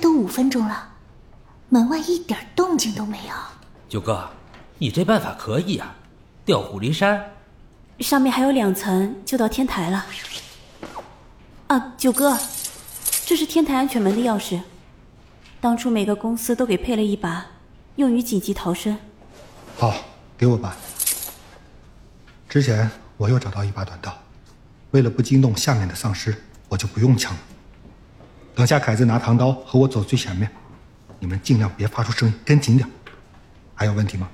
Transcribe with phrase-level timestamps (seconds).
[0.00, 0.88] 都五分钟了，
[1.68, 3.34] 门外一点动静都没有。
[3.88, 4.30] 九哥，
[4.78, 5.94] 你这办法可以啊，
[6.44, 7.22] 调虎离山。
[8.00, 10.06] 上面还有两层就到天台了。
[11.66, 12.38] 啊，九哥，
[13.26, 14.60] 这是天台安全门的钥匙，
[15.60, 17.46] 当初每个公司都给配了一把，
[17.96, 18.96] 用于紧急逃生。
[19.76, 19.94] 好，
[20.38, 20.76] 给我吧。
[22.48, 24.16] 之前我又找到一把短刀，
[24.92, 26.34] 为了不惊动下面的丧尸，
[26.68, 27.38] 我就不用枪了。
[28.54, 30.50] 等下凯子拿唐刀和我走最前面，
[31.18, 32.88] 你们尽量别发出声音，跟紧点。
[33.74, 34.28] 还有问题吗？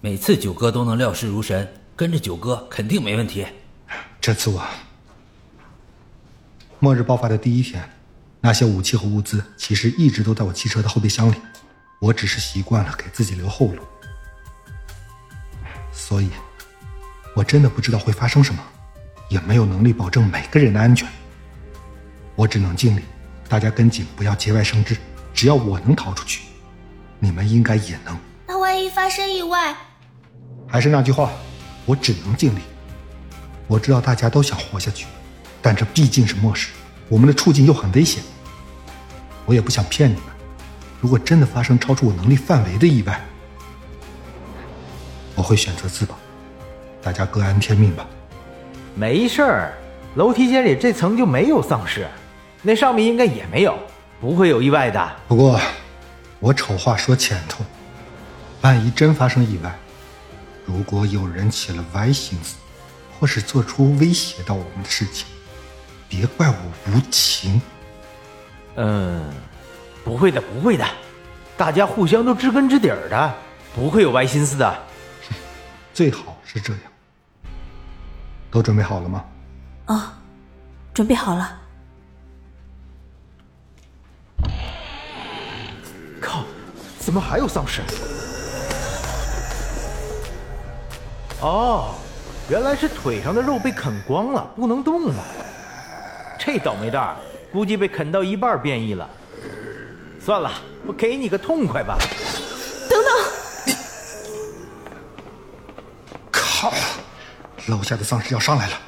[0.00, 3.46] 每次九哥都能料事如神，跟着九哥肯定没问题。
[4.20, 4.62] 这次我，
[6.78, 7.88] 末日爆发的第一天，
[8.40, 11.36] 那些武器和物资其实一直都在我汽车的后备箱里，
[12.00, 13.82] 我只是习惯了给自己留后路，
[15.92, 16.28] 所以。
[17.34, 18.60] 我真的不知道会发生什么，
[19.28, 21.08] 也没有能力保证每个人的安全。
[22.34, 23.02] 我只能尽力，
[23.48, 24.96] 大家跟紧，不要节外生枝。
[25.32, 26.42] 只要我能逃出去，
[27.18, 28.16] 你们应该也能。
[28.46, 29.74] 那万一发生意外？
[30.66, 31.30] 还是那句话，
[31.86, 32.60] 我只能尽力。
[33.66, 35.06] 我知道大家都想活下去，
[35.62, 36.70] 但这毕竟是末世，
[37.08, 38.22] 我们的处境又很危险。
[39.46, 40.24] 我也不想骗你们，
[41.00, 43.18] 如果真的发生超出我能力范围的意外，
[45.34, 46.18] 我会选择自保。
[47.00, 48.06] 大家各安天命吧。
[48.94, 49.72] 没事儿，
[50.16, 52.06] 楼梯间里这层就没有丧尸，
[52.62, 53.78] 那上面应该也没有，
[54.20, 55.16] 不会有意外的。
[55.28, 55.60] 不过，
[56.40, 57.64] 我丑话说前头，
[58.62, 59.72] 万一真发生意外，
[60.66, 62.56] 如果有人起了歪心思，
[63.18, 65.26] 或是做出威胁到我们的事情，
[66.08, 66.56] 别怪我
[66.90, 67.60] 无情。
[68.76, 69.24] 嗯，
[70.04, 70.84] 不会的，不会的，
[71.56, 73.34] 大家互相都知根知底儿的，
[73.74, 74.78] 不会有歪心思的。
[75.94, 76.82] 最好是这样。
[78.50, 79.24] 都准备好了吗？
[79.86, 80.18] 啊，
[80.92, 81.60] 准备好了。
[87.08, 87.80] 怎么还有丧尸？
[91.40, 91.94] 哦，
[92.50, 95.14] 原来是腿上的肉被啃光了，不能动了。
[96.38, 97.16] 这倒霉蛋
[97.50, 99.08] 估计被啃到一半变异了。
[100.22, 100.52] 算了，
[100.86, 101.96] 我给你个痛快吧。
[102.90, 103.10] 等等。
[106.30, 106.70] 靠
[107.68, 108.78] 楼下的丧尸要上来了，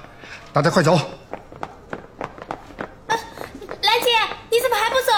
[0.52, 0.94] 大家快走！
[3.08, 4.10] 兰姐，
[4.50, 5.10] 你怎么还不走？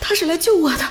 [0.00, 0.84] 他是来救我的，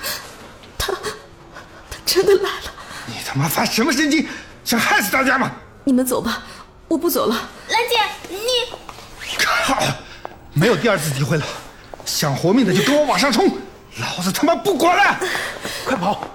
[2.25, 2.72] 真的来了！
[3.06, 4.28] 你他妈发什么神经？
[4.63, 5.52] 想害死大家吗？
[5.84, 6.41] 你们走吧，
[6.88, 7.36] 我不走了。
[7.69, 8.38] 兰姐，你
[9.38, 9.78] 靠！
[10.53, 11.46] 没有第二次机会了，
[12.06, 13.46] 想活命的就跟我往上冲，
[14.00, 15.19] 老子他妈不管了！
[15.85, 16.28] 快跑！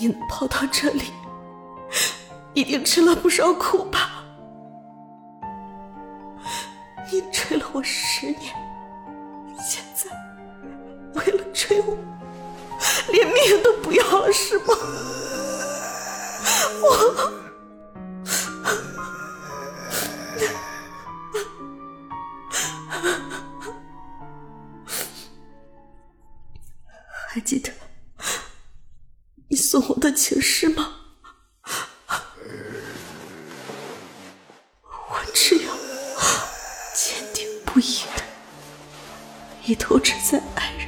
[0.00, 1.12] 你能跑到这里，
[2.54, 4.24] 一定吃了不少苦吧？
[7.12, 8.54] 你追了我十年，
[9.58, 10.10] 现在
[11.12, 11.98] 为了追我，
[13.12, 14.74] 连命都不要了是吗？
[16.80, 17.28] 我
[27.28, 27.70] 还记得。
[29.52, 30.94] 你送我的情诗吗？
[34.84, 35.72] 我只有
[36.94, 38.22] 坚定不移的
[39.64, 40.79] 一头只在爱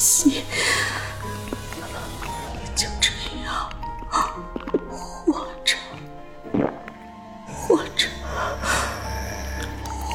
[0.00, 0.42] 心
[2.74, 3.10] 就这
[3.44, 3.70] 样
[4.88, 5.76] 活着
[7.46, 8.08] 活着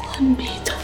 [0.08, 0.75] 昏迷的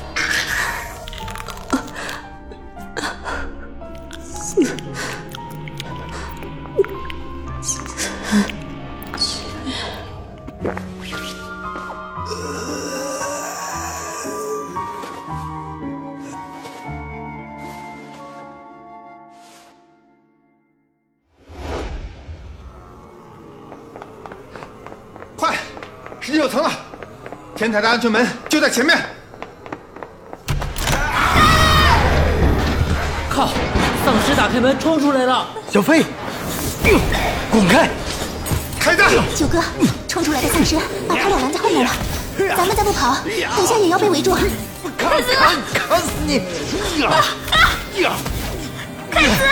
[26.43, 26.73] 六层了，
[27.55, 28.99] 天台的安全门就在前面。
[33.31, 33.50] 靠！
[34.05, 35.47] 丧尸打开门冲出来了！
[35.71, 36.05] 小飞，
[37.49, 37.89] 滚开！
[38.81, 39.05] 凯子，
[39.37, 39.62] 九哥，
[40.09, 40.75] 冲出来的丧尸
[41.06, 41.91] 把他俩拦在后面了，
[42.56, 43.19] 咱们再不跑，
[43.56, 44.35] 等下也要被围住。
[44.99, 45.29] 砍死
[45.73, 46.38] 砍死你！
[47.00, 47.23] 呀
[48.00, 48.11] 呀！
[49.12, 49.45] 凯子，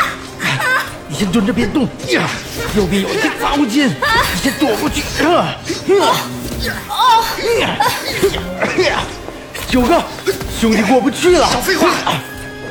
[1.07, 1.85] 你先蹲着别动。
[2.09, 2.29] 呀，
[2.77, 3.91] 右边有一个杂物间，
[4.35, 5.03] 你先躲过去。
[5.25, 5.55] 啊！
[9.69, 10.03] 九哥，
[10.61, 11.49] 兄弟过不去了。
[11.51, 11.89] 少废话，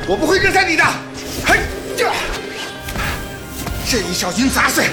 [0.06, 0.84] 我不会扔下你的。
[1.44, 1.60] 嘿，
[3.88, 4.88] 这一小群杂碎，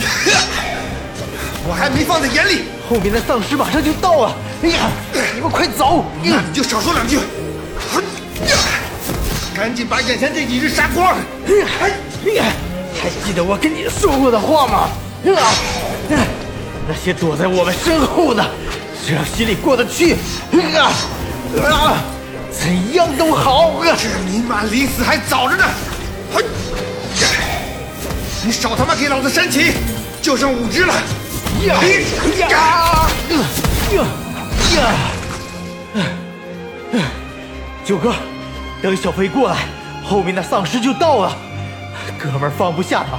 [1.68, 2.62] 我还没放在眼里。
[2.88, 4.34] 后面的丧尸马上就到了。
[4.62, 4.90] 哎呀，
[5.34, 6.04] 你们快走！
[6.22, 7.18] 那你就少说两句。
[9.54, 11.16] 赶紧把眼前这几只杀光！
[11.78, 11.90] 还
[13.24, 14.88] 记得我跟你说过的话吗？
[16.88, 18.44] 那些躲在我们身后的，
[19.06, 20.14] 只要心里过得去，
[20.76, 20.92] 啊
[21.70, 22.02] 啊
[22.50, 23.82] 怎样都好。
[23.84, 25.64] 这尼玛离死还早着呢！
[28.44, 29.72] 你少他妈给老子煽情，
[30.20, 30.92] 就剩五只了！
[31.66, 31.76] 呀
[32.38, 33.08] 呀呀
[34.74, 35.02] 呀！
[37.84, 38.12] 九哥，
[38.82, 39.58] 等小飞过来，
[40.04, 41.36] 后面的丧尸就到了。
[42.18, 43.18] 哥们儿放不下他，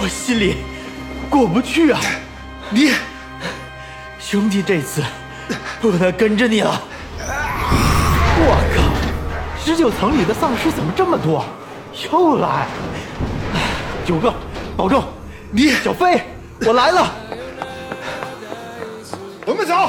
[0.00, 0.56] 我心里
[1.30, 2.00] 过不去啊！
[2.70, 2.92] 你
[4.18, 5.00] 兄弟，这次
[5.80, 6.82] 不能跟着你了。
[8.38, 8.82] 我靠，
[9.64, 11.44] 十九层里的丧尸怎么这么多？
[12.12, 12.66] 又来！
[14.04, 14.34] 九哥，
[14.76, 15.04] 保重！
[15.50, 16.20] 你小飞，
[16.66, 17.14] 我来了。
[19.46, 19.74] 我们走。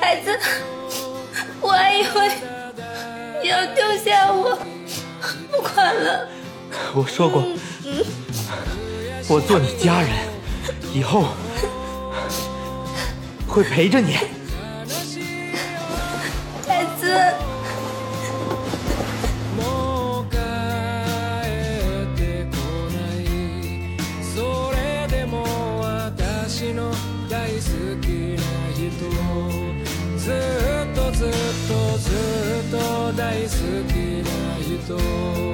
[0.00, 0.36] 孩子，
[1.60, 2.32] 我还以为
[3.40, 4.58] 你要丢下我，
[5.50, 6.28] 不管了。
[6.93, 7.43] 我说过，
[9.27, 10.09] 我做你家人，
[10.93, 11.25] 以后
[13.47, 14.15] 会陪着你。
[16.67, 17.07] 孩子。
[30.17, 30.33] ずっ
[30.93, 31.29] とずっ
[31.69, 32.09] とず
[32.67, 32.75] っと
[33.13, 33.49] 大好
[33.87, 33.91] き
[34.27, 34.29] な
[34.61, 35.50] 人